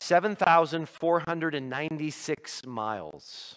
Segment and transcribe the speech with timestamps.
[0.00, 3.56] 7,496 miles.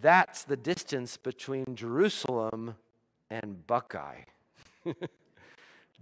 [0.00, 2.76] That's the distance between Jerusalem
[3.30, 4.20] and Buckeye.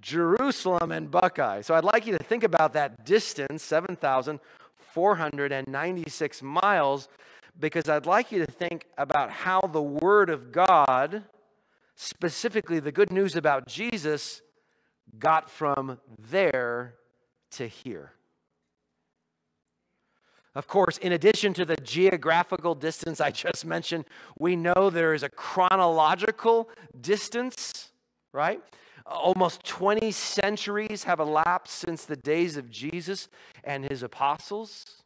[0.01, 1.62] Jerusalem and Buckeye.
[1.62, 7.09] So I'd like you to think about that distance, 7,496 miles,
[7.59, 11.23] because I'd like you to think about how the Word of God,
[11.96, 14.42] specifically the good news about Jesus,
[15.18, 16.95] got from there
[17.52, 18.12] to here.
[20.55, 24.05] Of course, in addition to the geographical distance I just mentioned,
[24.38, 27.91] we know there is a chronological distance,
[28.33, 28.60] right?
[29.05, 33.28] Almost 20 centuries have elapsed since the days of Jesus
[33.64, 35.02] and his apostles,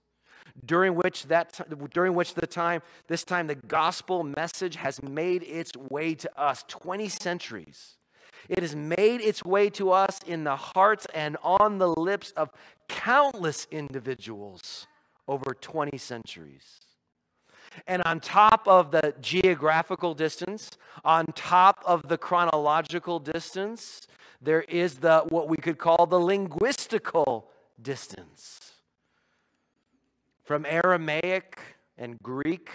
[0.65, 1.61] during which that
[1.93, 6.65] during which the time this time the gospel message has made its way to us
[6.69, 7.97] 20 centuries.
[8.49, 12.51] It has made its way to us in the hearts and on the lips of
[12.89, 14.87] countless individuals
[15.29, 16.81] over 20 centuries.
[17.87, 20.73] And on top of the geographical distance,
[21.05, 24.09] on top of the chronological distance,
[24.41, 27.45] there is the what we could call the linguistical
[27.81, 28.73] distance.
[30.51, 31.61] From Aramaic
[31.97, 32.71] and Greek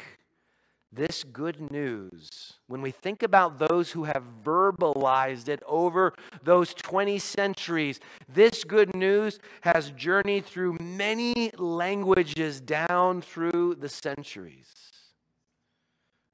[0.94, 7.20] this good news, when we think about those who have verbalized it over those 20
[7.20, 14.72] centuries, this good news has journeyed through many languages down through the centuries.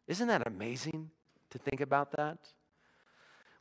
[0.07, 1.09] Isn't that amazing
[1.49, 2.37] to think about that?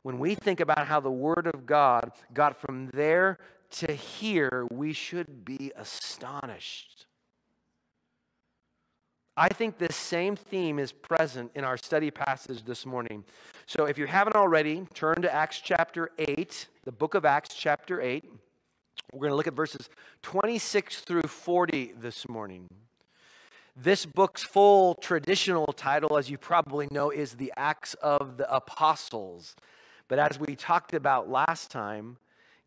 [0.03, 3.39] When we think about how the Word of God got from there
[3.71, 7.07] to here, we should be astonished.
[9.41, 13.23] I think this same theme is present in our study passage this morning.
[13.65, 17.99] So if you haven't already, turn to Acts chapter 8, the book of Acts chapter
[17.99, 18.23] 8.
[19.11, 19.89] We're going to look at verses
[20.21, 22.67] 26 through 40 this morning.
[23.75, 29.55] This book's full traditional title, as you probably know, is The Acts of the Apostles.
[30.07, 32.17] But as we talked about last time,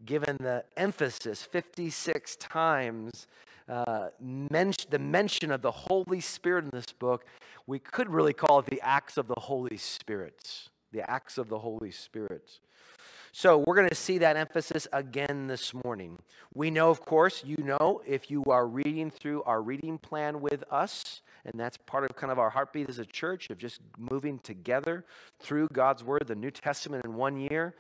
[0.05, 3.29] given the emphasis 56 times
[3.69, 7.25] uh, men- the mention of the Holy Spirit in this book,
[7.67, 10.69] we could really call it the acts of the Holy Spirit.
[10.93, 12.61] The acts of the Holy Spirit.
[13.33, 16.19] So we're going to see that emphasis again this morning.
[16.55, 20.63] We know, of course, you know, if you are reading through our reading plan with
[20.71, 24.39] us, and that's part of kind of our heartbeat as a church of just moving
[24.39, 25.05] together
[25.41, 27.75] through God's Word, the New Testament in one year.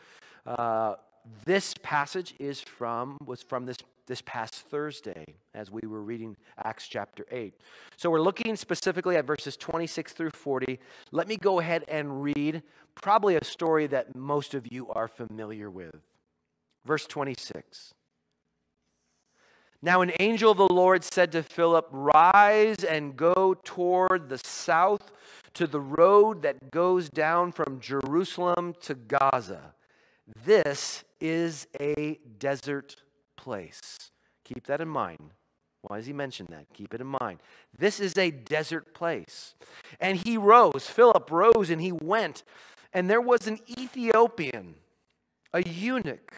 [0.44, 0.96] Uh,
[1.44, 6.86] this passage is from was from this this past Thursday as we were reading Acts
[6.86, 7.54] chapter 8.
[7.96, 10.78] So we're looking specifically at verses 26 through 40.
[11.12, 12.62] Let me go ahead and read
[12.94, 15.96] probably a story that most of you are familiar with.
[16.84, 17.94] Verse 26.
[19.84, 25.12] Now, an angel of the Lord said to Philip, Rise and go toward the south
[25.52, 29.74] to the road that goes down from Jerusalem to Gaza.
[30.44, 32.96] This is a desert
[33.44, 34.10] place.
[34.42, 35.34] Keep that in mind.
[35.82, 36.66] Why does he mention that?
[36.72, 37.40] Keep it in mind.
[37.78, 39.54] This is a desert place.
[40.00, 42.42] And he rose, Philip rose, and he went.
[42.94, 44.76] And there was an Ethiopian,
[45.52, 46.32] a eunuch,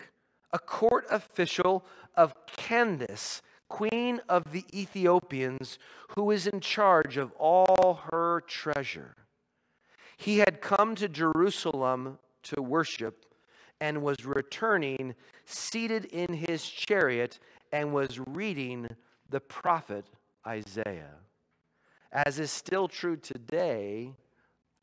[0.53, 1.85] a court official
[2.17, 5.79] of Candace, queen of the Ethiopians,
[6.17, 9.15] who was in charge of all her treasure.
[10.17, 13.27] He had come to Jerusalem to worship
[13.81, 15.15] and was returning
[15.47, 17.39] seated in his chariot
[17.73, 18.89] and was reading
[19.31, 20.05] the prophet
[20.47, 21.15] Isaiah.
[22.13, 24.13] As is still true today,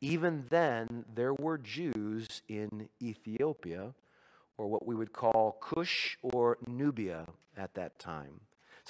[0.00, 3.94] even then there were Jews in Ethiopia,
[4.58, 7.26] or what we would call Cush or Nubia
[7.56, 8.40] at that time.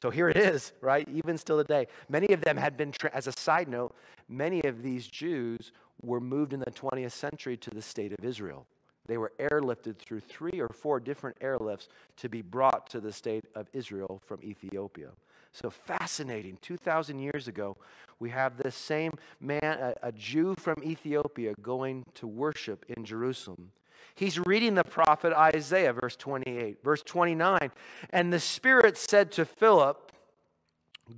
[0.00, 1.08] So here it is, right?
[1.08, 1.86] Even still today.
[2.08, 3.94] Many of them had been, tra- as a side note,
[4.28, 8.66] many of these Jews were moved in the 20th century to the state of Israel.
[9.06, 13.44] They were airlifted through three or four different airlifts to be brought to the state
[13.54, 15.10] of Israel from Ethiopia.
[15.52, 16.58] So fascinating.
[16.62, 17.76] 2,000 years ago,
[18.18, 23.70] we have this same man, a, a, Jew from Ethiopia, going to worship in Jerusalem.
[24.16, 26.82] He's reading the prophet Isaiah, verse 28.
[26.82, 27.70] Verse 29.
[28.10, 30.12] And the Spirit said to Philip,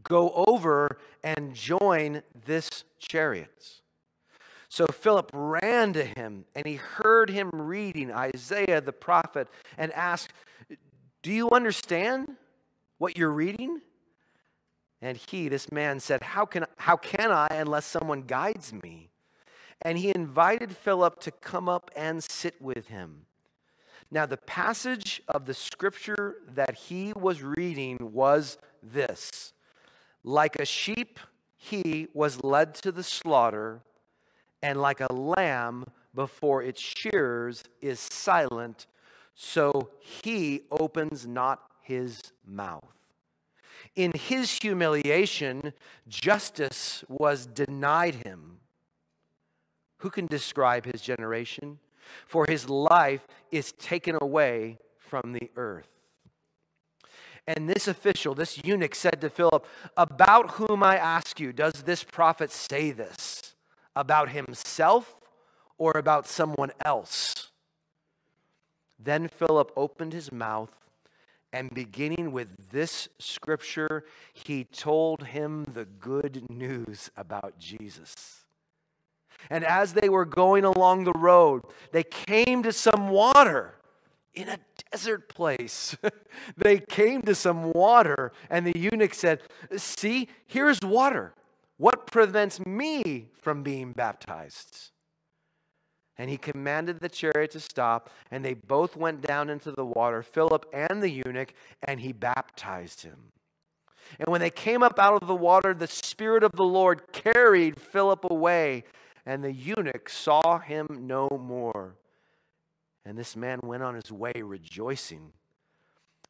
[0.02, 3.80] Go over and join this chariot.
[4.76, 10.34] So Philip ran to him and he heard him reading Isaiah the prophet and asked,
[11.22, 12.36] Do you understand
[12.98, 13.80] what you're reading?
[15.00, 19.08] And he, this man, said, How can, how can I unless someone guides me?
[19.80, 23.24] And he invited Philip to come up and sit with him.
[24.10, 29.54] Now, the passage of the scripture that he was reading was this
[30.22, 31.18] Like a sheep,
[31.56, 33.80] he was led to the slaughter,
[34.62, 38.86] and like a lamb before its shearers is silent,
[39.34, 42.96] so he opens not his mouth.
[43.94, 45.72] In his humiliation,
[46.08, 48.58] justice was denied him.
[49.98, 51.78] Who can describe his generation?
[52.26, 55.88] For his life is taken away from the earth.
[57.46, 59.64] And this official, this eunuch, said to Philip,
[59.96, 63.45] About whom I ask you, does this prophet say this?
[63.96, 65.16] About himself
[65.78, 67.50] or about someone else?
[68.98, 70.70] Then Philip opened his mouth,
[71.52, 78.44] and beginning with this scripture, he told him the good news about Jesus.
[79.50, 83.74] And as they were going along the road, they came to some water
[84.34, 84.58] in a
[84.90, 85.96] desert place.
[86.56, 89.40] they came to some water, and the eunuch said,
[89.76, 91.32] See, here's water.
[91.78, 94.90] What prevents me from being baptized?
[96.18, 100.22] And he commanded the chariot to stop, and they both went down into the water,
[100.22, 101.52] Philip and the eunuch,
[101.82, 103.32] and he baptized him.
[104.18, 107.78] And when they came up out of the water, the Spirit of the Lord carried
[107.78, 108.84] Philip away,
[109.26, 111.96] and the eunuch saw him no more.
[113.04, 115.32] And this man went on his way rejoicing.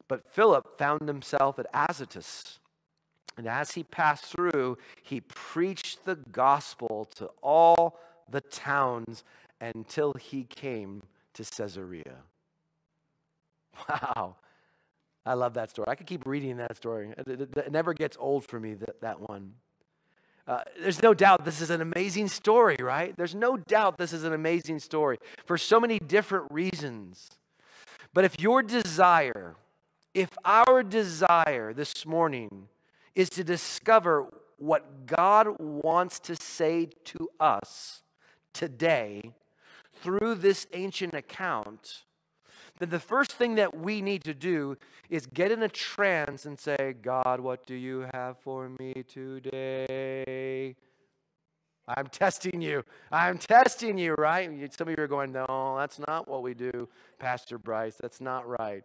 [0.07, 2.59] But Philip found himself at Azotus.
[3.37, 7.99] And as he passed through, he preached the gospel to all
[8.29, 9.23] the towns
[9.61, 11.03] until he came
[11.33, 12.17] to Caesarea.
[13.87, 14.35] Wow.
[15.23, 15.85] I love that story.
[15.87, 17.13] I could keep reading that story.
[17.15, 19.53] It, never gets old for me, that, that one.
[20.47, 23.15] Uh, there's no doubt this is an amazing story, right?
[23.17, 27.29] There's no doubt this is an amazing story for so many different reasons.
[28.13, 29.55] But if your desire,
[30.13, 32.69] if our desire this morning
[33.17, 34.27] is to discover
[34.59, 38.03] what God wants to say to us
[38.53, 39.33] today
[40.01, 42.03] through this ancient account,
[42.77, 44.77] then the first thing that we need to do
[45.09, 50.75] is get in a trance and say, God, what do you have for me today?
[51.87, 52.83] I'm testing you.
[53.11, 54.47] I'm testing you, right?
[54.77, 56.87] Some of you are going, no, that's not what we do,
[57.17, 57.95] Pastor Bryce.
[57.99, 58.83] That's not right.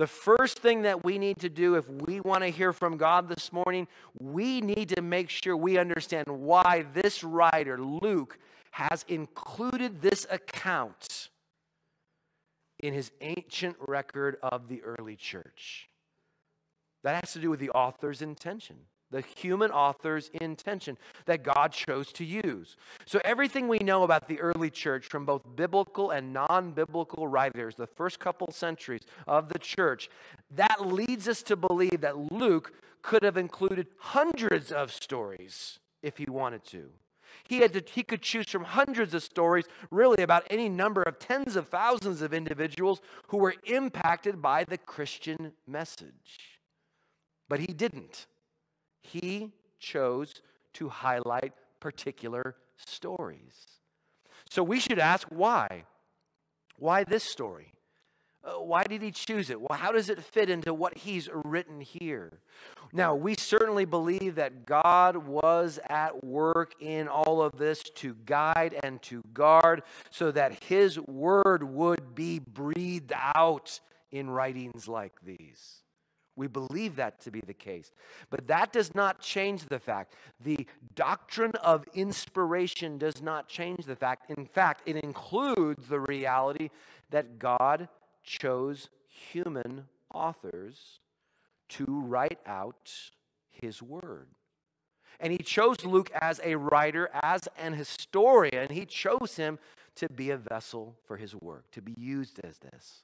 [0.00, 3.28] The first thing that we need to do if we want to hear from God
[3.28, 3.86] this morning,
[4.18, 8.38] we need to make sure we understand why this writer, Luke,
[8.70, 11.28] has included this account
[12.78, 15.90] in his ancient record of the early church.
[17.04, 18.76] That has to do with the author's intention,
[19.10, 20.96] the human author's intention
[21.26, 22.76] that God chose to use.
[23.06, 27.74] So, everything we know about the early church from both biblical and non biblical writers,
[27.74, 30.08] the first couple centuries of the church,
[30.54, 32.72] that leads us to believe that Luke
[33.02, 36.90] could have included hundreds of stories if he wanted to.
[37.48, 41.18] He, had to, he could choose from hundreds of stories, really about any number of
[41.18, 46.58] tens of thousands of individuals who were impacted by the Christian message.
[47.48, 48.26] But he didn't.
[49.00, 50.34] He chose
[50.74, 53.80] to highlight particular stories.
[54.48, 55.84] So we should ask why?
[56.76, 57.72] Why this story?
[58.42, 59.60] Uh, why did he choose it?
[59.60, 62.40] Well, how does it fit into what he's written here?
[62.92, 68.78] Now, we certainly believe that God was at work in all of this to guide
[68.82, 73.78] and to guard so that his word would be breathed out
[74.10, 75.82] in writings like these.
[76.36, 77.92] We believe that to be the case.
[78.30, 80.14] But that does not change the fact.
[80.42, 84.30] The doctrine of inspiration does not change the fact.
[84.30, 86.70] In fact, it includes the reality
[87.10, 87.88] that God
[88.22, 91.00] chose human authors
[91.70, 92.92] to write out
[93.50, 94.28] his word.
[95.18, 98.70] And he chose Luke as a writer, as an historian.
[98.70, 99.58] He chose him
[99.96, 103.02] to be a vessel for his work, to be used as this.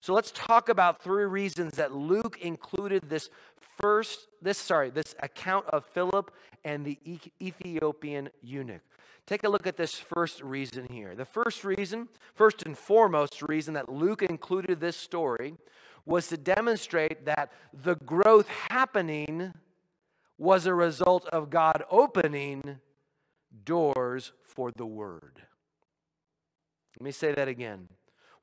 [0.00, 3.30] So let's talk about three reasons that Luke included this
[3.78, 6.32] first, this, sorry, this account of Philip
[6.64, 6.98] and the
[7.40, 8.82] Ethiopian eunuch.
[9.26, 11.14] Take a look at this first reason here.
[11.14, 15.56] The first reason, first and foremost reason that Luke included this story
[16.04, 19.52] was to demonstrate that the growth happening
[20.38, 22.78] was a result of God opening
[23.64, 25.42] doors for the word.
[26.98, 27.88] Let me say that again.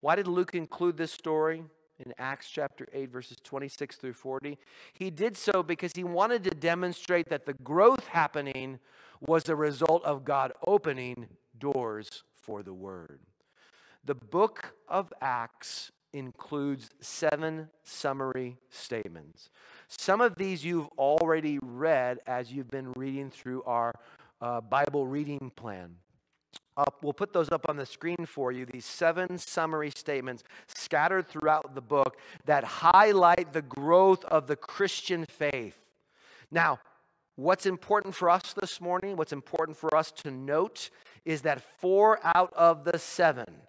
[0.04, 1.64] Why did Luke include this story
[1.98, 4.58] in Acts chapter 8, verses 26 through 40?
[4.92, 8.80] He did so because he wanted to demonstrate that the growth happening
[9.22, 13.22] was a result of God opening doors for the word.
[14.04, 19.50] The book of Acts includes seven summary statements.
[19.88, 23.94] Some of these you've already read as you've been reading through our
[24.42, 25.96] uh, Bible reading plan.
[27.02, 28.66] We'll put those up on the screen for you.
[28.66, 35.26] These seven summary statements scattered throughout the book that highlight the growth of the Christian
[35.26, 35.78] faith.
[36.50, 36.80] Now,
[37.36, 40.90] what's important for us this morning, what's important for us to note,
[41.26, 43.62] is that four out of the seven,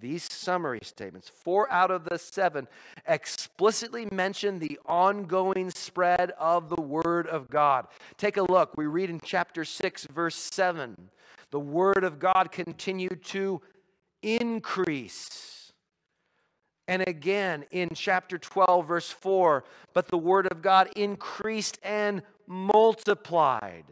[0.00, 2.66] these summary statements, four out of the seven
[3.06, 7.86] explicitly mention the ongoing spread of the Word of God.
[8.16, 8.76] Take a look.
[8.76, 11.10] We read in chapter 6, verse 7
[11.50, 13.60] the word of God continued to
[14.22, 15.72] increase.
[16.86, 23.84] And again in chapter 12, verse 4, but the word of God increased and multiplied.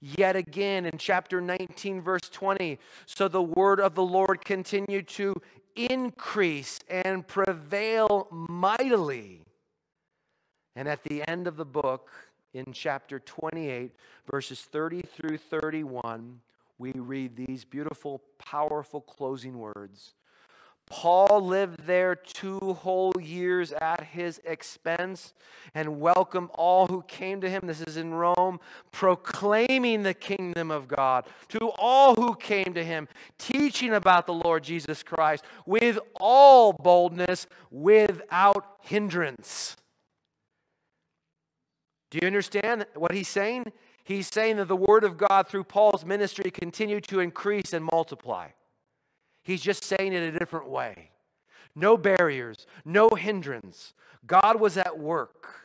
[0.00, 5.34] Yet again in chapter 19, verse 20, so the word of the Lord continued to
[5.76, 9.44] increase and prevail mightily.
[10.74, 12.10] And at the end of the book,
[12.52, 13.92] in chapter 28,
[14.30, 16.40] verses 30 through 31,
[16.82, 20.14] we read these beautiful, powerful closing words.
[20.86, 25.32] Paul lived there two whole years at his expense
[25.76, 27.62] and welcomed all who came to him.
[27.66, 28.58] This is in Rome,
[28.90, 33.06] proclaiming the kingdom of God to all who came to him,
[33.38, 39.76] teaching about the Lord Jesus Christ with all boldness, without hindrance.
[42.10, 43.72] Do you understand what he's saying?
[44.04, 48.48] He's saying that the word of God through Paul's ministry continued to increase and multiply.
[49.42, 51.10] He's just saying it a different way.
[51.74, 53.94] No barriers, no hindrance.
[54.26, 55.61] God was at work.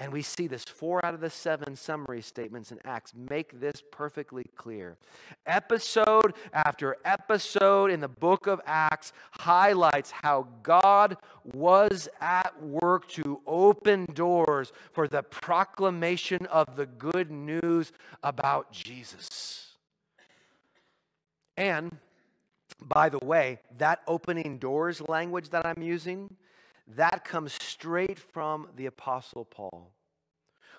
[0.00, 3.82] And we see this four out of the seven summary statements in Acts make this
[3.92, 4.96] perfectly clear.
[5.44, 13.42] Episode after episode in the book of Acts highlights how God was at work to
[13.46, 17.92] open doors for the proclamation of the good news
[18.22, 19.74] about Jesus.
[21.58, 21.98] And
[22.80, 26.36] by the way, that opening doors language that I'm using
[26.96, 29.92] that comes straight from the Apostle Paul,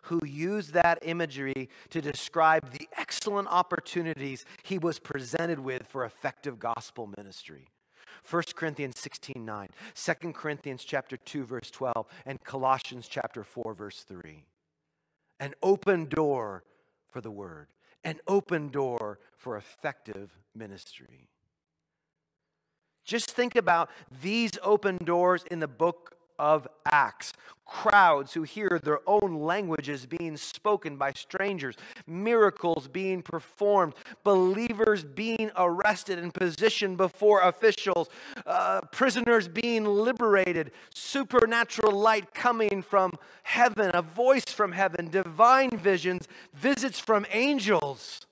[0.03, 6.59] who used that imagery to describe the excellent opportunities he was presented with for effective
[6.59, 7.67] gospel ministry.
[8.29, 14.03] 1 Corinthians 16 9, 2 Corinthians chapter 2, verse 12, and Colossians chapter 4, verse
[14.07, 14.43] 3.
[15.39, 16.63] An open door
[17.09, 17.67] for the word,
[18.03, 21.30] an open door for effective ministry.
[23.11, 23.89] Just think about
[24.21, 27.33] these open doors in the book of Acts.
[27.65, 31.75] Crowds who hear their own languages being spoken by strangers,
[32.07, 38.09] miracles being performed, believers being arrested and positioned before officials,
[38.45, 43.11] uh, prisoners being liberated, supernatural light coming from
[43.43, 48.25] heaven, a voice from heaven, divine visions, visits from angels.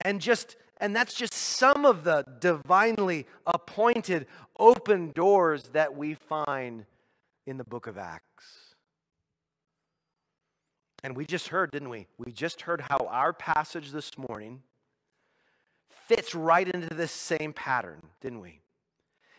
[0.00, 4.26] And just and that's just some of the divinely appointed
[4.58, 6.86] open doors that we find
[7.46, 8.74] in the book of Acts.
[11.02, 12.06] And we just heard, didn't we?
[12.18, 14.62] We just heard how our passage this morning
[15.88, 18.60] fits right into this same pattern, didn't we?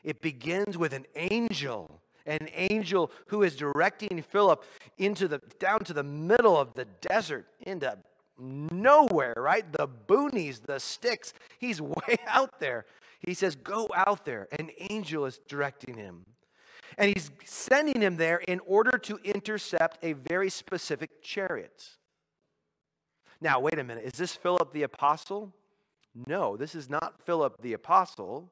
[0.03, 4.63] It begins with an angel, an angel who is directing Philip
[4.97, 7.97] into the down to the middle of the desert into
[8.39, 9.71] nowhere, right?
[9.71, 11.33] The boonies, the sticks.
[11.59, 12.85] He's way out there.
[13.19, 14.47] He says, Go out there.
[14.51, 16.25] An angel is directing him.
[16.97, 21.89] And he's sending him there in order to intercept a very specific chariot.
[23.41, 24.03] Now, wait a minute.
[24.03, 25.53] Is this Philip the apostle?
[26.27, 28.51] No, this is not Philip the apostle.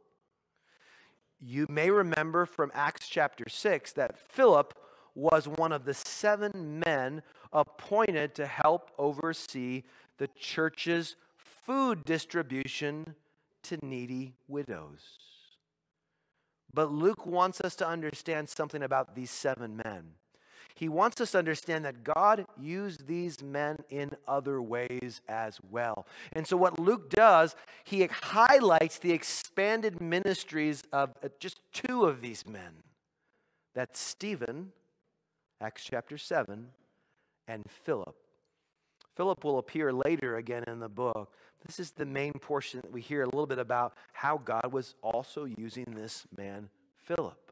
[1.39, 4.73] You may remember from Acts chapter 6 that Philip
[5.13, 7.23] was one of the seven men
[7.57, 9.83] appointed to help oversee
[10.19, 13.15] the church's food distribution
[13.63, 15.01] to needy widows.
[16.73, 20.11] But Luke wants us to understand something about these seven men.
[20.75, 26.05] He wants us to understand that God used these men in other ways as well.
[26.33, 32.21] And so, what Luke does, he highlights the expanded ministries of uh, just two of
[32.21, 32.83] these men.
[33.73, 34.71] That's Stephen,
[35.59, 36.67] Acts chapter 7,
[37.47, 38.15] and Philip.
[39.15, 41.31] Philip will appear later again in the book.
[41.65, 44.95] This is the main portion that we hear a little bit about how God was
[45.01, 47.51] also using this man, Philip.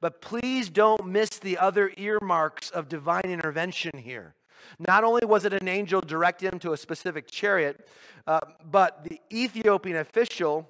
[0.00, 4.34] But please don't miss the other earmarks of divine intervention here.
[4.78, 7.88] Not only was it an angel directing him to a specific chariot,
[8.26, 8.40] uh,
[8.70, 10.68] but the Ethiopian official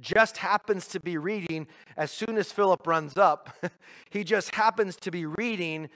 [0.00, 3.50] just happens to be reading, as soon as Philip runs up,
[4.10, 5.88] he just happens to be reading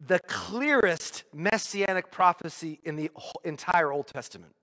[0.00, 3.10] the clearest messianic prophecy in the
[3.44, 4.54] entire Old Testament.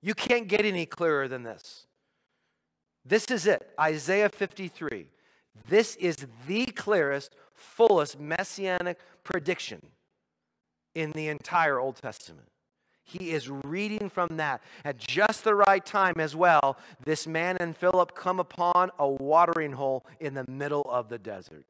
[0.00, 1.86] You can't get any clearer than this.
[3.04, 5.06] This is it Isaiah 53.
[5.68, 9.80] This is the clearest, fullest messianic prediction
[10.94, 12.48] in the entire Old Testament.
[13.02, 16.76] He is reading from that at just the right time as well.
[17.04, 21.64] This man and Philip come upon a watering hole in the middle of the desert.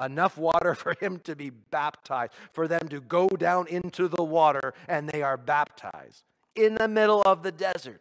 [0.00, 4.74] Enough water for him to be baptized, for them to go down into the water,
[4.88, 6.24] and they are baptized
[6.54, 8.00] in the middle of the desert.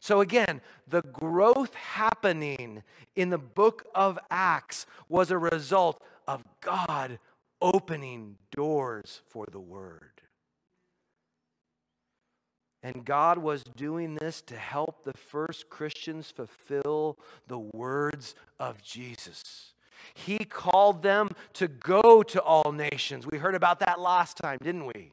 [0.00, 2.82] So, again, the growth happening
[3.16, 7.18] in the book of Acts was a result of God
[7.60, 10.22] opening doors for the word.
[12.82, 19.69] And God was doing this to help the first Christians fulfill the words of Jesus.
[20.14, 23.26] He called them to go to all nations.
[23.26, 25.12] We heard about that last time, didn't we?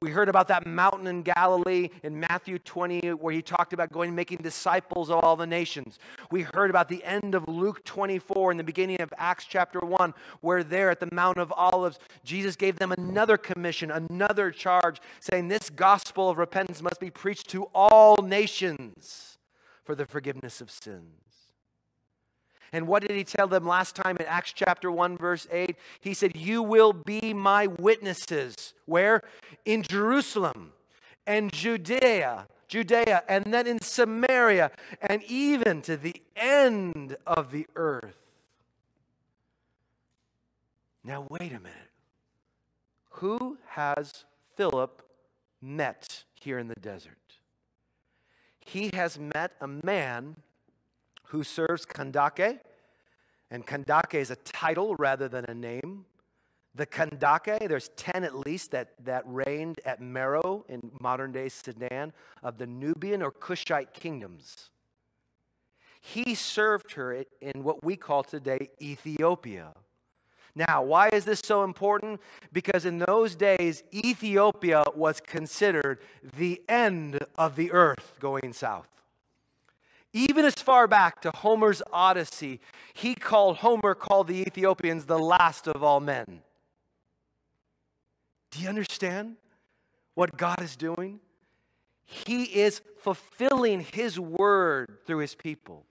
[0.00, 4.08] We heard about that mountain in Galilee in Matthew 20, where he talked about going
[4.08, 5.98] and making disciples of all the nations.
[6.30, 10.14] We heard about the end of Luke 24 in the beginning of Acts chapter 1,
[10.40, 15.48] where there at the Mount of Olives, Jesus gave them another commission, another charge, saying,
[15.48, 19.38] This gospel of repentance must be preached to all nations
[19.84, 21.31] for the forgiveness of sins.
[22.72, 25.76] And what did he tell them last time in Acts chapter 1, verse 8?
[26.00, 28.72] He said, You will be my witnesses.
[28.86, 29.22] Where?
[29.66, 30.72] In Jerusalem
[31.26, 34.70] and Judea, Judea, and then in Samaria,
[35.02, 38.16] and even to the end of the earth.
[41.04, 41.90] Now, wait a minute.
[43.16, 44.24] Who has
[44.56, 45.02] Philip
[45.60, 47.18] met here in the desert?
[48.60, 50.36] He has met a man
[51.32, 52.60] who serves Kandake.
[53.50, 56.04] And Kandake is a title rather than a name.
[56.74, 62.12] The Kandake, there's 10 at least that, that reigned at Meroe in modern day Sudan
[62.42, 64.70] of the Nubian or Cushite kingdoms.
[66.02, 69.72] He served her in what we call today Ethiopia.
[70.54, 72.20] Now, why is this so important?
[72.52, 76.00] Because in those days, Ethiopia was considered
[76.36, 79.01] the end of the earth going south.
[80.12, 82.60] Even as far back to Homer's Odyssey,
[82.92, 86.42] he called Homer called the Ethiopians the last of all men.
[88.50, 89.36] Do you understand
[90.14, 91.20] what God is doing?
[92.04, 95.86] He is fulfilling his word through his people.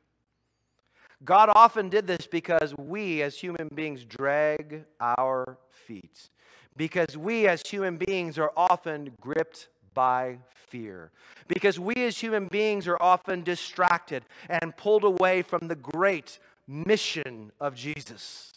[1.23, 6.29] God often did this because we as human beings drag our feet.
[6.77, 11.11] Because we as human beings are often gripped by fear.
[11.47, 17.51] Because we as human beings are often distracted and pulled away from the great mission
[17.59, 18.53] of Jesus.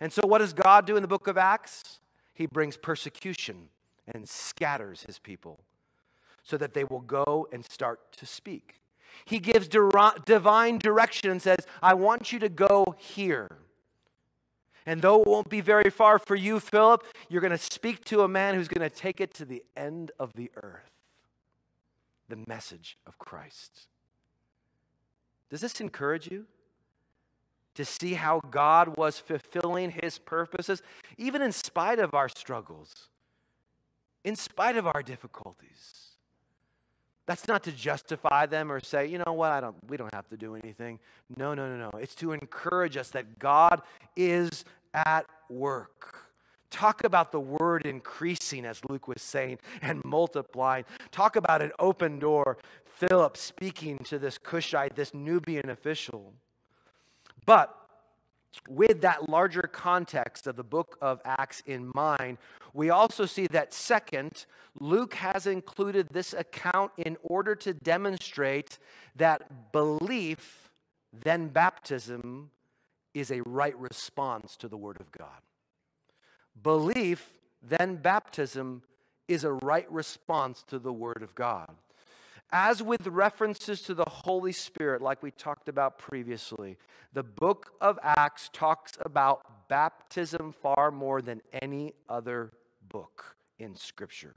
[0.00, 1.98] And so, what does God do in the book of Acts?
[2.32, 3.68] He brings persecution
[4.06, 5.60] and scatters his people
[6.44, 8.76] so that they will go and start to speak.
[9.24, 13.48] He gives divine direction and says, I want you to go here.
[14.88, 18.22] And though it won't be very far for you, Philip, you're going to speak to
[18.22, 20.90] a man who's going to take it to the end of the earth
[22.30, 23.86] the message of Christ.
[25.50, 26.46] Does this encourage you?
[27.74, 30.82] To see how God was fulfilling his purposes,
[31.18, 33.08] even in spite of our struggles,
[34.24, 36.08] in spite of our difficulties.
[37.28, 40.26] That's not to justify them or say, you know what, I don't, we don't have
[40.30, 40.98] to do anything.
[41.36, 41.98] No, no, no, no.
[41.98, 43.82] It's to encourage us that God
[44.16, 46.28] is at work.
[46.70, 50.84] Talk about the word increasing, as Luke was saying, and multiplying.
[51.10, 52.58] Talk about an open door.
[52.84, 56.34] Philip speaking to this Cushite, this Nubian official.
[57.46, 57.74] But
[58.68, 62.38] with that larger context of the book of Acts in mind,
[62.74, 64.46] we also see that second,
[64.78, 68.78] Luke has included this account in order to demonstrate
[69.16, 70.70] that belief,
[71.12, 72.50] then baptism,
[73.20, 75.40] is a right response to the Word of God.
[76.62, 78.82] Belief, then baptism,
[79.26, 81.74] is a right response to the Word of God.
[82.50, 86.78] As with references to the Holy Spirit, like we talked about previously,
[87.12, 92.52] the book of Acts talks about baptism far more than any other
[92.88, 94.34] book in Scripture.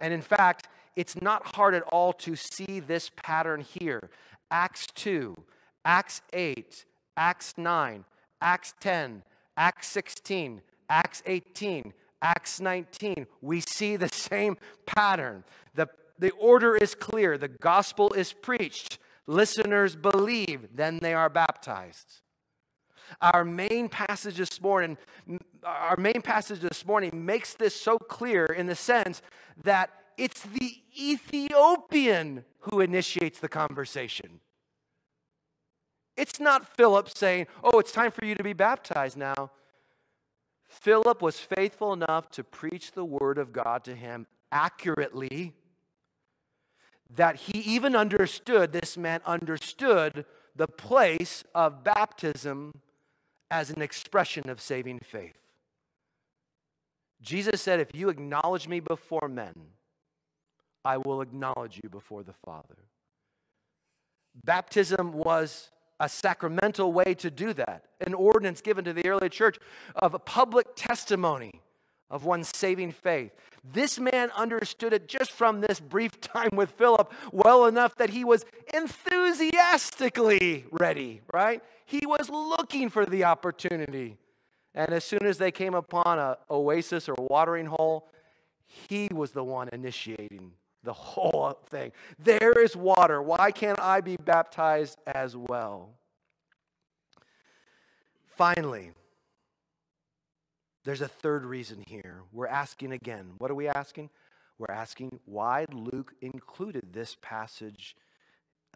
[0.00, 0.66] And in fact,
[0.96, 4.10] it's not hard at all to see this pattern here.
[4.50, 5.36] Acts 2,
[5.84, 6.84] Acts 8,
[7.16, 8.04] Acts 9,
[8.40, 9.22] Acts 10,
[9.56, 13.26] Acts 16, Acts 18, Acts 19.
[13.40, 15.44] We see the same pattern.
[15.74, 17.38] The, the order is clear.
[17.38, 18.98] The gospel is preached.
[19.26, 22.20] Listeners believe, then they are baptized.
[23.20, 24.96] Our main passage this morning,
[25.62, 29.22] our main passage this morning makes this so clear in the sense
[29.62, 34.40] that it's the Ethiopian who initiates the conversation.
[36.16, 39.50] It's not Philip saying, Oh, it's time for you to be baptized now.
[40.64, 45.54] Philip was faithful enough to preach the word of God to him accurately
[47.10, 50.24] that he even understood, this man understood
[50.56, 52.80] the place of baptism
[53.50, 55.38] as an expression of saving faith.
[57.20, 59.54] Jesus said, If you acknowledge me before men,
[60.84, 62.76] I will acknowledge you before the Father.
[64.44, 69.58] Baptism was a sacramental way to do that, an ordinance given to the early church
[69.96, 71.62] of a public testimony
[72.10, 73.32] of one's saving faith.
[73.72, 78.24] This man understood it just from this brief time with Philip well enough that he
[78.24, 81.62] was enthusiastically ready, right?
[81.86, 84.16] He was looking for the opportunity.
[84.74, 88.10] And as soon as they came upon a oasis or watering hole,
[88.66, 90.52] he was the one initiating
[90.84, 91.92] the whole thing.
[92.18, 93.20] There is water.
[93.20, 95.90] Why can't I be baptized as well?
[98.36, 98.92] Finally,
[100.84, 102.22] there's a third reason here.
[102.32, 103.32] We're asking again.
[103.38, 104.10] What are we asking?
[104.58, 107.96] We're asking why Luke included this passage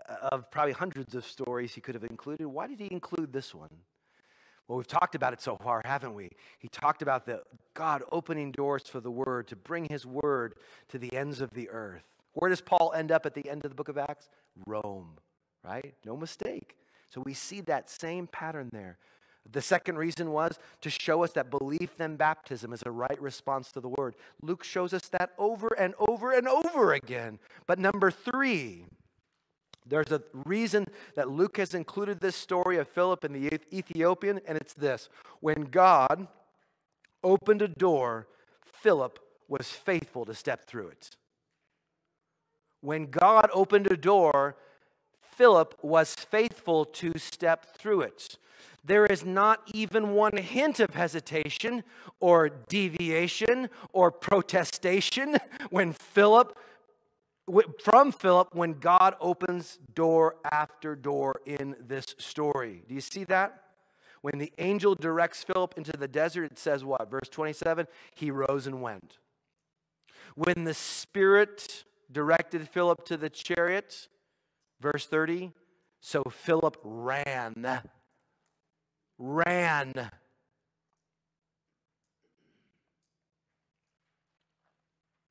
[0.09, 2.47] uh, of probably hundreds of stories he could have included.
[2.47, 3.83] Why did he include this one?
[4.69, 6.31] Well, we've talked about it so far, haven't we?
[6.59, 10.57] He talked about the God opening doors for the word to bring his word
[10.91, 12.05] to the ends of the earth.
[12.35, 14.29] Where does Paul end up at the end of the book of Acts?
[14.67, 15.17] Rome,
[15.65, 15.95] right?
[16.05, 16.77] No mistake.
[17.09, 18.99] So we see that same pattern there.
[19.51, 23.73] The second reason was to show us that belief then baptism is a right response
[23.73, 24.15] to the word.
[24.43, 27.39] Luke shows us that over and over and over again.
[27.67, 28.85] But number three,
[29.89, 34.59] there's a reason that Luke has included this story of Philip and the Ethiopian, and
[34.59, 35.09] it's this
[35.41, 36.29] when God
[37.23, 38.29] opened a door,
[38.63, 41.17] Philip was faithful to step through it.
[42.81, 44.57] When God opened a door,
[45.21, 48.39] Philip was faithful to step through it.
[48.85, 51.83] There is not even one hint of hesitation
[52.21, 55.37] or deviation or protestation
[55.71, 56.57] when Philip
[57.81, 62.83] from Philip when God opens door after door in this story.
[62.89, 63.63] Do you see that?
[64.21, 67.11] When the angel directs Philip into the desert, it says what?
[67.11, 69.19] Verse 27 He rose and went.
[70.35, 74.09] When the Spirit directed Philip to the chariot,
[74.81, 75.53] verse 30,
[76.01, 77.83] so Philip ran.
[79.19, 80.11] Ran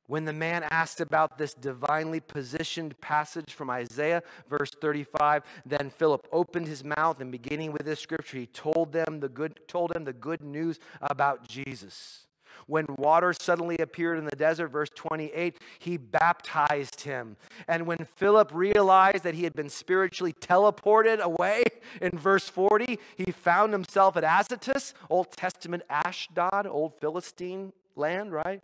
[0.08, 6.26] When the man asked about this divinely positioned passage from Isaiah, verse 35, then Philip
[6.32, 10.04] opened his mouth and beginning with this scripture, he told them the good told him
[10.04, 12.24] the good news about Jesus.
[12.66, 17.36] When water suddenly appeared in the desert, verse 28, he baptized him.
[17.66, 21.64] And when Philip realized that he had been spiritually teleported away
[22.00, 28.62] in verse 40, he found himself at Azotus, Old Testament Ashdod, old Philistine land, right?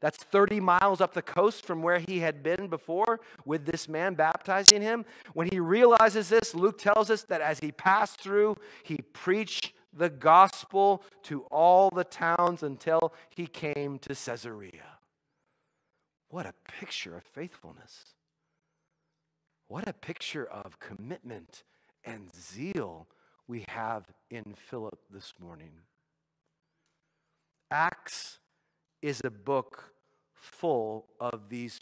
[0.00, 4.14] That's 30 miles up the coast from where he had been before with this man
[4.14, 5.06] baptizing him.
[5.32, 10.10] When he realizes this, Luke tells us that as he passed through, he preached the
[10.10, 14.98] gospel to all the towns until he came to Caesarea.
[16.28, 18.14] What a picture of faithfulness!
[19.68, 21.64] What a picture of commitment
[22.04, 23.08] and zeal
[23.48, 25.72] we have in Philip this morning.
[27.70, 28.38] Acts
[29.06, 29.92] is a book
[30.34, 31.78] full of these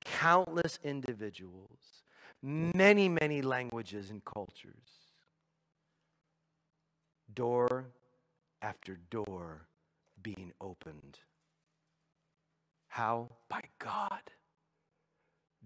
[0.06, 2.04] countless individuals,
[2.42, 4.74] many, many languages and cultures.
[7.34, 7.86] Door
[8.62, 9.68] after door
[10.22, 11.20] being opened.
[12.88, 13.30] How?
[13.50, 14.22] By God.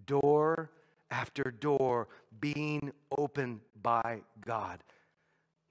[0.05, 0.71] Door
[1.11, 2.07] after door
[2.39, 4.83] being opened by God.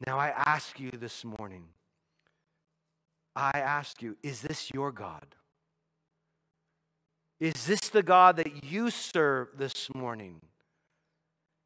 [0.07, 1.65] Now, I ask you this morning,
[3.35, 5.35] I ask you, is this your God?
[7.39, 10.41] Is this the God that you serve this morning?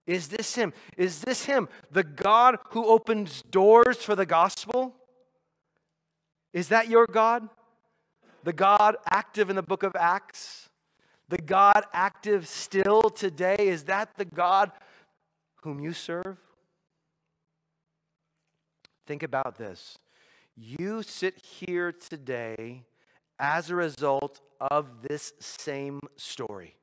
[0.07, 0.73] Is this Him?
[0.97, 4.95] Is this Him, the God who opens doors for the gospel?
[6.53, 7.49] Is that your God?
[8.43, 10.69] The God active in the book of Acts?
[11.29, 13.57] The God active still today?
[13.59, 14.73] Is that the God
[15.63, 16.39] whom you serve?
[19.07, 19.99] Think about this.
[20.57, 22.85] You sit here today
[23.41, 26.77] as a result of this same story.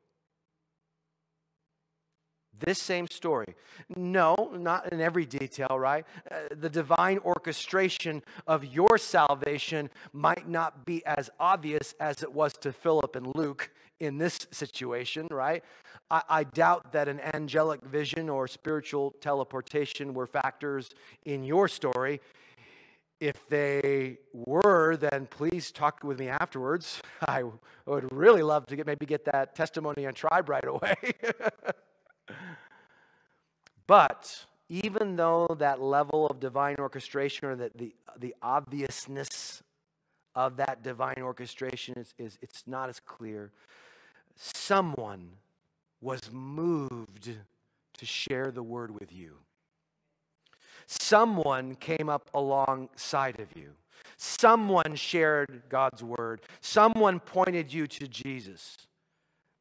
[2.60, 3.56] This same story.
[3.96, 6.06] No, not in every detail, right?
[6.30, 12.54] Uh, the divine orchestration of your salvation might not be as obvious as it was
[12.54, 15.64] to Philip and Luke in this situation, right?
[16.10, 20.90] I, I doubt that an angelic vision or spiritual teleportation were factors
[21.26, 22.22] in your story.
[23.20, 27.02] If they were, then please talk with me afterwards.
[27.28, 27.44] I
[27.86, 30.96] would really love to get maybe get that testimony on tribe right away.
[33.88, 39.64] but even though that level of divine orchestration or the, the, the obviousness
[40.36, 43.52] of that divine orchestration is, is it's not as clear,
[44.36, 45.30] someone
[46.02, 47.32] was moved
[47.94, 49.38] to share the word with you.
[50.88, 53.74] Someone came up alongside of you.
[54.18, 56.42] Someone shared God's word.
[56.62, 58.78] Someone pointed you to Jesus.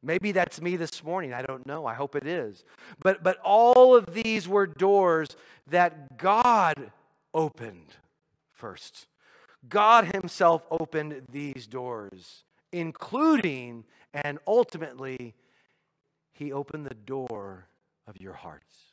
[0.01, 1.33] Maybe that's me this morning.
[1.33, 1.85] I don't know.
[1.85, 2.63] I hope it is.
[2.99, 5.29] But, but all of these were doors
[5.69, 6.91] that God
[7.33, 7.95] opened
[8.51, 9.07] first.
[9.67, 15.35] God Himself opened these doors, including and ultimately,
[16.31, 17.67] He opened the door
[18.07, 18.86] of your hearts.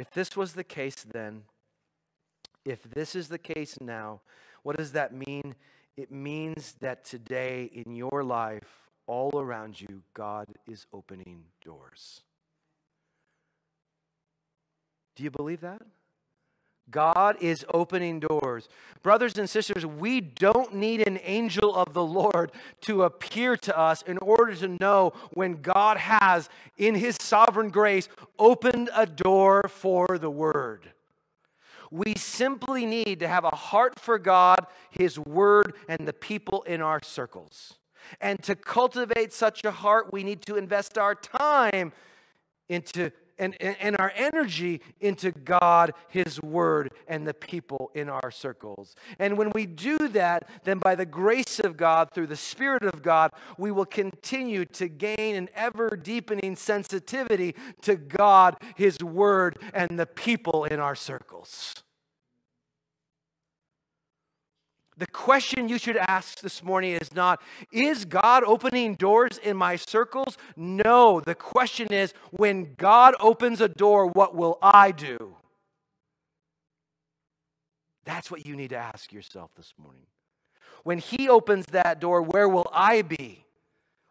[0.00, 1.42] If this was the case then,
[2.64, 4.22] if this is the case now,
[4.62, 5.54] what does that mean?
[5.94, 12.22] It means that today in your life, all around you, God is opening doors.
[15.16, 15.82] Do you believe that?
[16.90, 18.68] God is opening doors.
[19.02, 24.02] Brothers and sisters, we don't need an angel of the Lord to appear to us
[24.02, 30.18] in order to know when God has, in his sovereign grace, opened a door for
[30.18, 30.92] the word.
[31.90, 36.80] We simply need to have a heart for God, his word, and the people in
[36.80, 37.74] our circles.
[38.20, 41.92] And to cultivate such a heart, we need to invest our time
[42.68, 48.94] into and, and, our energy into God, His Word, and the people in our circles.
[49.18, 53.02] And when we do that, then by the grace of God, through the Spirit of
[53.02, 59.98] God, we will continue to gain an ever deepening sensitivity to God, His Word, and
[59.98, 61.82] the people in our circles.
[65.00, 67.40] The question you should ask this morning is not,
[67.72, 70.36] is God opening doors in my circles?
[70.56, 71.20] No.
[71.20, 75.36] The question is, when God opens a door, what will I do?
[78.04, 80.04] That's what you need to ask yourself this morning.
[80.84, 83.46] When He opens that door, where will I be?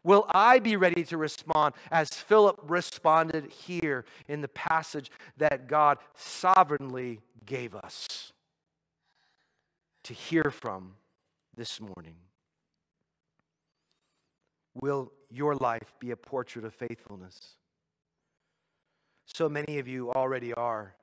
[0.03, 5.99] Will I be ready to respond as Philip responded here in the passage that God
[6.15, 8.33] sovereignly gave us?
[10.09, 10.95] To hear from
[11.55, 12.15] this morning.
[14.73, 17.57] Will your life be a portrait of faithfulness?
[19.27, 20.95] So many of you already are.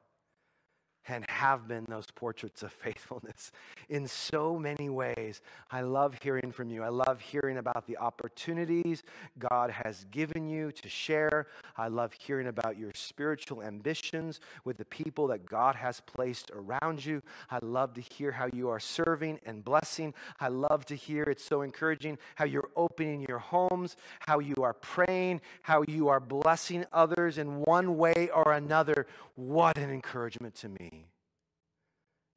[1.09, 3.53] And have been those portraits of faithfulness
[3.89, 5.41] in so many ways.
[5.71, 6.83] I love hearing from you.
[6.83, 9.03] I love hearing about the opportunities
[9.39, 11.47] God has given you to share.
[11.77, 17.05] I love hearing about your spiritual ambitions with the people that God has placed around
[17.05, 17.23] you.
[17.51, 20.15] I love to hear how you are serving and blessing.
[20.41, 24.75] I love to hear it's so encouraging how you're opening your homes, how you are
[24.75, 29.07] praying, how you are blessing others in one way or another.
[29.35, 30.96] What an encouragement to me.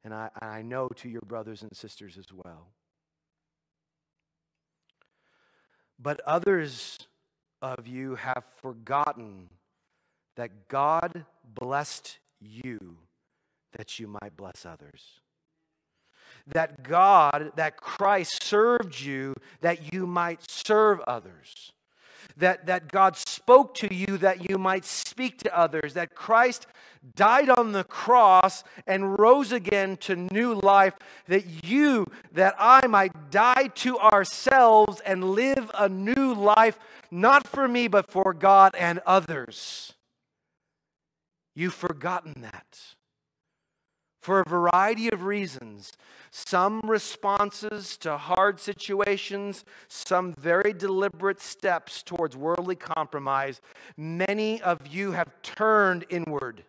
[0.04, 2.68] And I, I know to your brothers and sisters as well.
[5.98, 6.98] But others
[7.60, 9.50] of you have forgotten
[10.36, 12.96] that God blessed you
[13.76, 15.20] that you might bless others.
[16.46, 21.72] That God, that Christ served you that you might serve others
[22.36, 26.66] that, that God spoke to you that you might speak to others, that Christ
[27.16, 30.94] died on the cross and rose again to new life,
[31.26, 36.78] that you, that I might die to ourselves and live a new life,
[37.10, 39.94] not for me, but for God and others.
[41.54, 42.78] You've forgotten that
[44.20, 45.92] for a variety of reasons.
[46.30, 53.60] Some responses to hard situations, some very deliberate steps towards worldly compromise.
[53.96, 56.64] Many of you have turned inward.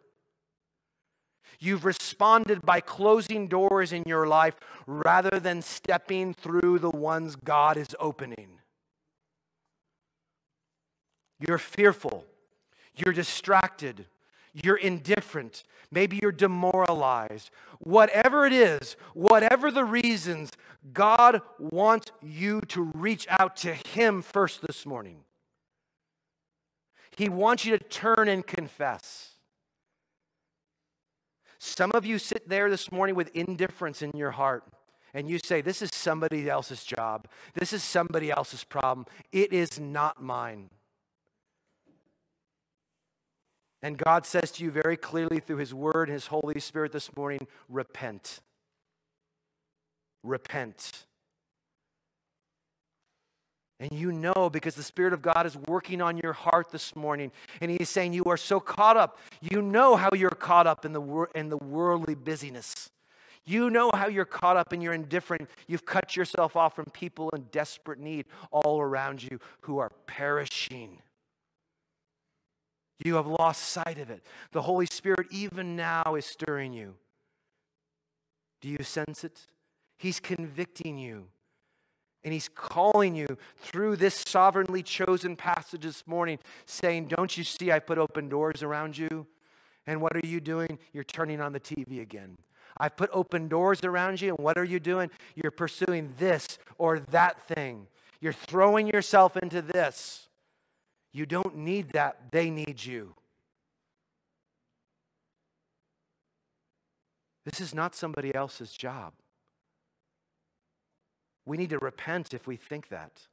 [1.60, 4.56] You've responded by closing doors in your life
[4.88, 8.58] rather than stepping through the ones God is opening.
[11.40, 12.26] You're fearful.
[12.96, 14.08] You're distracted
[14.54, 17.52] you're indifferent, maybe you're demoralized.
[17.80, 20.52] Whatever it is, whatever the reasons,
[20.94, 25.24] God wants you to reach out to Him first this morning.
[27.16, 29.32] He wants you to turn and confess.
[31.60, 34.64] Some of you sit there this morning with indifference in your heart
[35.14, 37.28] and you say, This is somebody else's job.
[37.54, 39.06] This is somebody else's problem.
[39.32, 40.70] It is not mine.
[43.84, 47.16] And God says to you very clearly through His Word and His Holy Spirit this
[47.16, 48.42] morning repent.
[50.24, 51.06] Repent.
[53.80, 57.32] And you know because the Spirit of God is working on your heart this morning.
[57.60, 59.18] And He's saying, You are so caught up.
[59.42, 62.92] You know how you're caught up in the, wor- in the worldly busyness.
[63.44, 65.50] You know how you're caught up and you're indifferent.
[65.68, 71.00] You've cut yourself off from people in desperate need all around you who are perishing.
[73.04, 74.24] You have lost sight of it.
[74.52, 76.96] The Holy Spirit, even now, is stirring you.
[78.62, 79.48] Do you sense it?
[79.98, 81.28] He's convicting you.
[82.24, 86.38] And he's calling you through this sovereignly chosen passage this morning,
[86.68, 89.26] saying, Don't you see I put open doors around you?
[89.88, 90.78] And what are you doing?
[90.94, 92.38] You're turning on the TV again.
[92.78, 95.10] I've put open doors around you, and what are you doing?
[95.36, 97.88] You're pursuing this or that thing.
[98.20, 100.30] You're throwing yourself into this.
[101.14, 103.16] You don't need that, they need you.
[107.46, 109.14] This is not somebody else's job.
[111.46, 113.28] We need to repent if we think that.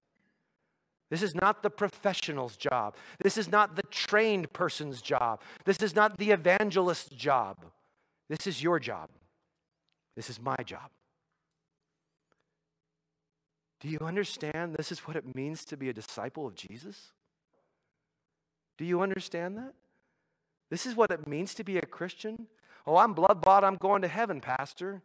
[1.11, 2.97] This is not the professional's job.
[3.23, 5.41] This is not the trained person's job.
[5.65, 7.65] This is not the evangelist's job.
[8.29, 9.09] This is your job.
[10.17, 10.91] This is my job.
[13.81, 17.13] Do you understand this is what it means to be a disciple of Jesus?
[18.79, 19.75] Do you understand that?
[20.71, 22.47] This is what it means to be a Christian.
[22.87, 25.03] Oh, I'm blood bought, I'm going to heaven, Pastor.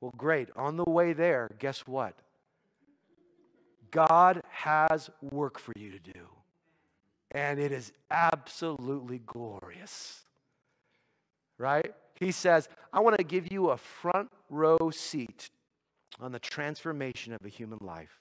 [0.00, 0.48] Well, great.
[0.56, 2.14] On the way there, guess what?
[3.90, 6.28] God has work for you to do.
[7.32, 10.22] And it is absolutely glorious.
[11.58, 11.92] Right?
[12.14, 15.50] He says, I want to give you a front row seat
[16.20, 18.20] on the transformation of a human life.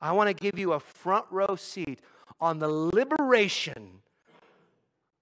[0.00, 2.00] I want to give you a front row seat
[2.40, 4.00] on the liberation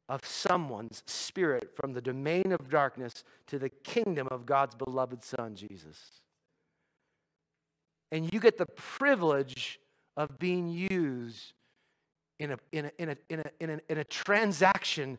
[0.09, 5.55] of someone's spirit from the domain of darkness to the kingdom of God's beloved Son,
[5.55, 6.21] Jesus.
[8.13, 9.81] And you get the privilege
[10.17, 11.55] of being used
[12.39, 15.19] in a, transaction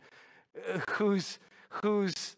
[0.91, 2.35] whose, whose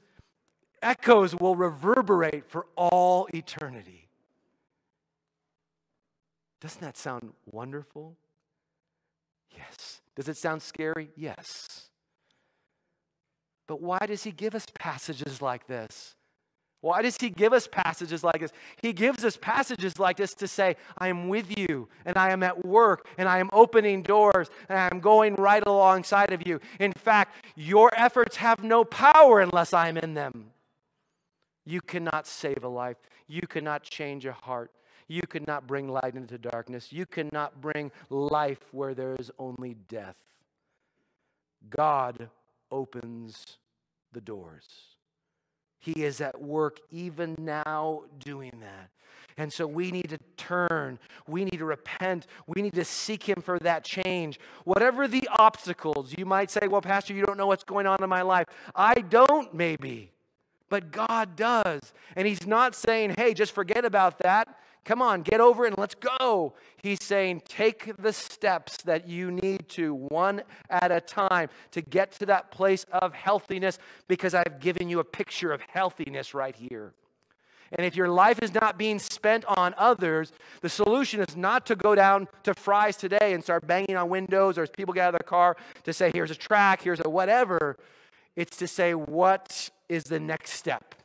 [0.81, 4.07] echoes will reverberate for all eternity.
[6.61, 8.15] Doesn't that sound wonderful?
[9.57, 10.01] Yes.
[10.15, 11.09] Does it sound scary?
[11.15, 11.89] Yes.
[13.67, 16.15] But why does he give us passages like this?
[16.81, 18.51] Why does he give us passages like this?
[18.81, 22.43] He gives us passages like this to say, I am with you, and I am
[22.43, 26.61] at work, and I am opening doors, and I am going right alongside of you.
[26.79, 30.51] In fact, your efforts have no power unless I am in them.
[31.65, 32.97] You cannot save a life,
[33.27, 34.71] you cannot change a heart.
[35.07, 36.91] You cannot bring light into darkness.
[36.91, 40.17] You cannot bring life where there is only death.
[41.69, 42.29] God
[42.71, 43.57] opens
[44.11, 44.67] the doors.
[45.79, 48.89] He is at work even now doing that.
[49.37, 50.97] And so we need to turn.
[51.27, 52.25] We need to repent.
[52.47, 54.39] We need to seek Him for that change.
[54.63, 58.09] Whatever the obstacles, you might say, Well, Pastor, you don't know what's going on in
[58.09, 58.47] my life.
[58.75, 60.11] I don't, maybe,
[60.69, 61.93] but God does.
[62.15, 64.47] And He's not saying, Hey, just forget about that.
[64.87, 66.53] Come on, get over it and let's go.
[66.81, 72.13] He's saying, take the steps that you need to, one at a time, to get
[72.13, 76.93] to that place of healthiness because I've given you a picture of healthiness right here.
[77.73, 80.31] And if your life is not being spent on others,
[80.61, 84.57] the solution is not to go down to Fry's today and start banging on windows
[84.57, 87.09] or as people get out of their car to say, here's a tract, here's a
[87.09, 87.75] whatever.
[88.37, 90.95] It's to say, what is the next step?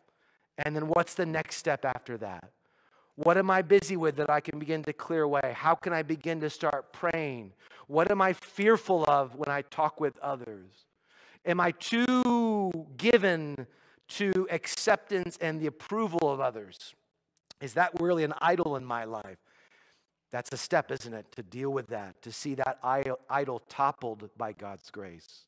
[0.56, 2.52] And then what's the next step after that?
[3.16, 5.54] What am I busy with that I can begin to clear away?
[5.54, 7.52] How can I begin to start praying?
[7.86, 10.70] What am I fearful of when I talk with others?
[11.44, 13.66] Am I too given
[14.08, 16.94] to acceptance and the approval of others?
[17.60, 19.38] Is that really an idol in my life?
[20.30, 22.78] That's a step, isn't it, to deal with that, to see that
[23.28, 25.44] idol toppled by God's grace,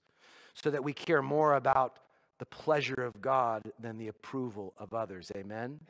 [0.52, 1.98] so that we care more about
[2.38, 5.32] the pleasure of God than the approval of others.
[5.34, 5.80] Amen?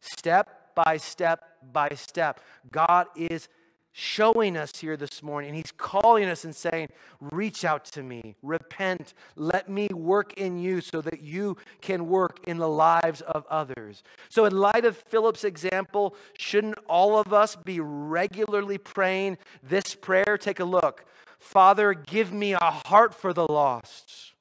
[0.00, 2.40] Step by step by step.
[2.70, 3.48] God is
[3.92, 6.88] showing us here this morning, and He's calling us and saying,
[7.32, 12.40] Reach out to me, repent, let me work in you so that you can work
[12.46, 14.02] in the lives of others.
[14.28, 20.38] So, in light of Philip's example, shouldn't all of us be regularly praying this prayer?
[20.38, 21.04] Take a look.
[21.38, 24.34] Father, give me a heart for the lost,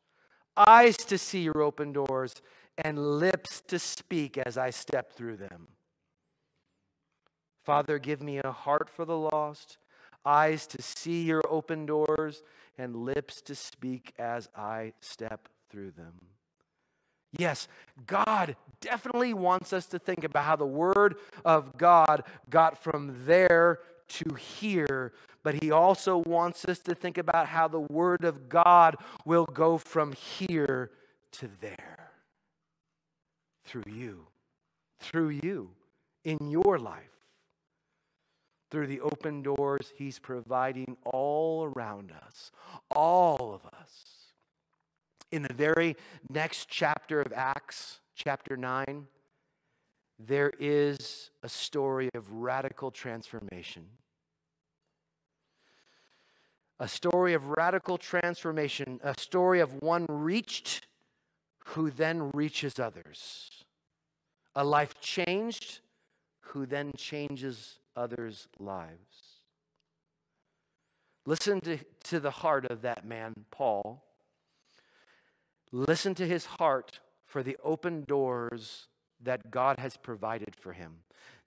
[0.56, 2.36] eyes to see your open doors,
[2.78, 5.70] and lips to speak as I step through them.
[7.70, 9.78] Father, give me a heart for the lost,
[10.26, 12.42] eyes to see your open doors,
[12.80, 16.16] and lips to speak as I step through them.
[17.32, 17.68] Yes,
[18.08, 23.82] God definitely wants us to think about how the Word of God got from there
[24.08, 25.14] to here,
[25.44, 28.96] but He also wants us to think about how the Word of God
[29.26, 30.90] will go from here
[31.34, 32.10] to there
[33.64, 34.26] through you,
[35.00, 35.70] through you,
[36.24, 37.19] in your life.
[38.70, 42.52] Through the open doors He's providing all around us,
[42.92, 44.34] all of us.
[45.32, 45.96] In the very
[46.30, 49.08] next chapter of Acts, chapter 9,
[50.18, 53.86] there is a story of radical transformation.
[56.80, 60.88] A story of radical transformation, a story of one reached
[61.66, 63.60] who then reaches others
[64.56, 65.80] a life changed
[66.42, 69.40] who then changes others' lives.
[71.26, 74.04] Listen to, to the heart of that man, Paul.
[75.72, 78.88] Listen to his heart for the open doors
[79.22, 80.98] that God has provided for him,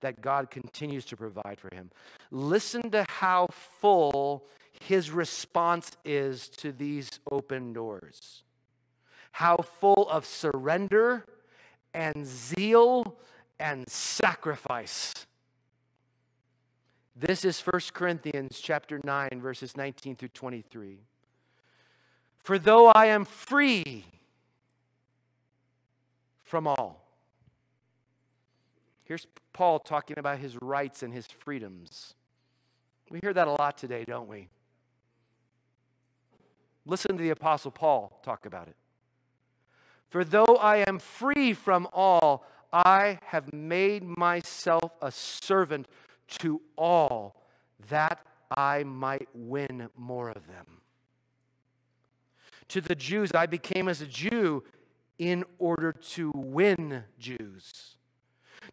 [0.00, 1.90] that God continues to provide for him.
[2.30, 3.48] Listen to how
[3.80, 4.46] full
[4.80, 8.44] his response is to these open doors,
[9.32, 11.24] how full of surrender
[11.94, 13.18] and zeal
[13.58, 15.26] and sacrifice.
[17.14, 20.98] This is 1 Corinthians chapter 9 verses 19 through 23.
[22.38, 24.06] For though I am free
[26.42, 27.06] from all.
[29.04, 32.14] Here's Paul talking about his rights and his freedoms.
[33.10, 34.48] We hear that a lot today, don't we?
[36.86, 38.76] Listen to the Apostle Paul talk about it.
[40.08, 45.86] For though I am free from all, I have made myself a servant
[46.38, 47.36] to all
[47.88, 50.82] that I might win more of them.
[52.68, 54.64] To the Jews, I became as a Jew
[55.18, 57.96] in order to win Jews.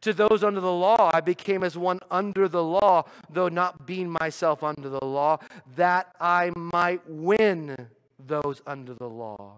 [0.01, 4.09] To those under the law, I became as one under the law, though not being
[4.09, 5.39] myself under the law,
[5.75, 7.75] that I might win
[8.17, 9.57] those under the law.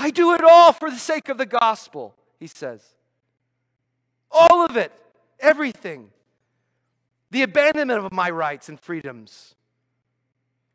[0.00, 2.82] I do it all for the sake of the gospel, he says.
[4.30, 4.92] All of it,
[5.38, 6.10] everything.
[7.30, 9.54] The abandonment of my rights and freedoms,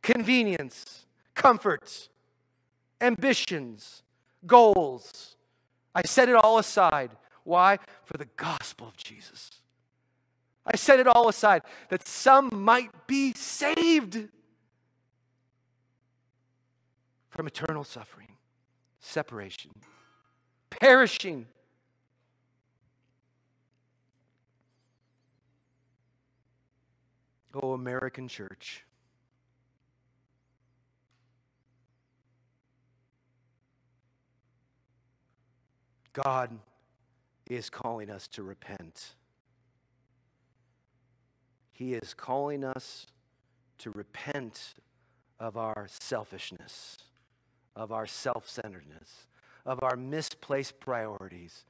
[0.01, 2.09] convenience, comforts
[3.01, 4.03] ambitions,
[4.45, 5.36] goals.
[5.93, 7.11] I set it all aside.
[7.43, 7.80] Why?
[8.03, 9.61] For the gospel of Jesus.
[10.65, 14.30] I set it all aside that some might be saved
[17.30, 18.30] from eternal suffering,
[19.05, 19.71] separation,
[20.69, 21.45] perishing.
[27.53, 28.83] Oh, American church.
[36.11, 36.49] God
[37.49, 39.15] is calling us to repent.
[41.71, 43.07] He is calling us
[43.79, 44.75] to repent
[45.39, 46.97] of our selfishness,
[47.76, 49.28] of our self centeredness,
[49.65, 51.65] of our misplaced priorities.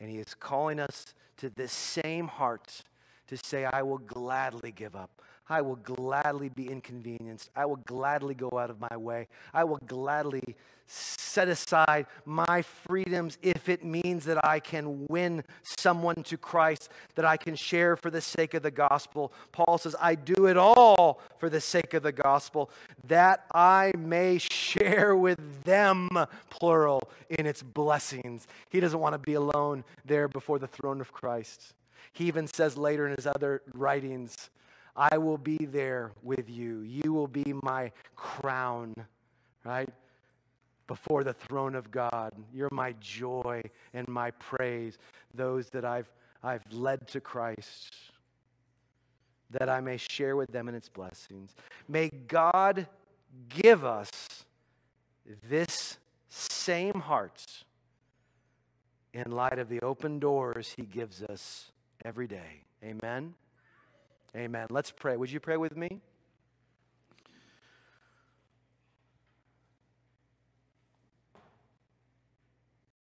[0.00, 2.82] And He is calling us to this same heart
[3.28, 5.22] to say, I will gladly give up.
[5.50, 7.50] I will gladly be inconvenienced.
[7.56, 9.26] I will gladly go out of my way.
[9.52, 16.22] I will gladly set aside my freedoms if it means that I can win someone
[16.24, 19.32] to Christ, that I can share for the sake of the gospel.
[19.52, 22.70] Paul says, I do it all for the sake of the gospel,
[23.06, 26.08] that I may share with them,
[26.48, 28.46] plural, in its blessings.
[28.68, 31.74] He doesn't want to be alone there before the throne of Christ.
[32.12, 34.50] He even says later in his other writings,
[35.00, 36.80] I will be there with you.
[36.80, 38.94] You will be my crown,
[39.64, 39.88] right?
[40.86, 42.34] Before the throne of God.
[42.52, 43.62] You're my joy
[43.94, 44.98] and my praise,
[45.34, 47.96] those that I've, I've led to Christ,
[49.52, 51.54] that I may share with them in its blessings.
[51.88, 52.86] May God
[53.48, 54.10] give us
[55.48, 55.96] this
[56.28, 57.64] same heart
[59.14, 61.70] in light of the open doors he gives us
[62.04, 62.64] every day.
[62.84, 63.32] Amen.
[64.36, 64.68] Amen.
[64.70, 65.16] Let's pray.
[65.16, 66.00] Would you pray with me?